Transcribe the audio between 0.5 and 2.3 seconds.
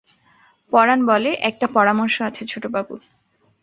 পরাণ বলে, একটা পরামর্শ